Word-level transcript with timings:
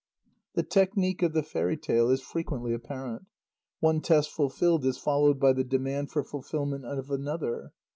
The 0.55 0.63
technique 0.63 1.21
of 1.21 1.33
the 1.33 1.43
fairy 1.43 1.77
tale 1.77 2.09
is 2.09 2.23
frequently 2.23 2.73
apparent. 2.73 3.27
One 3.81 4.01
test 4.01 4.31
fulfilled 4.31 4.83
is 4.83 4.97
followed 4.97 5.39
by 5.39 5.53
the 5.53 5.63
demand 5.63 6.09
for 6.09 6.23
fulfilment 6.23 6.85
of 6.85 7.11
another. 7.11 7.71